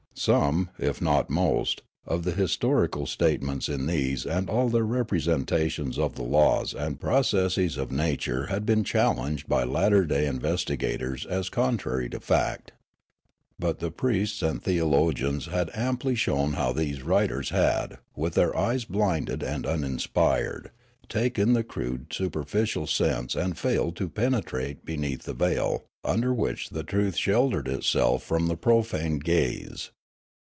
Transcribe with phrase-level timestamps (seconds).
[0.13, 5.97] Some, if not most, of the historical statements in these and all of their representations
[5.97, 11.49] of the laws and processes of nature had been challenged by latter day investigators as
[11.49, 12.71] contrary to fact.
[13.57, 18.85] But the priests and theologians had amply shown how these writers had, with their eyes
[18.85, 23.95] blinded and uninspired, Aleofanian Society and Religion 2>7 taken the crude superficial sense and failed
[23.95, 29.89] to penetrate beneath the veil under which the truth sheltered itself from the profane gaze.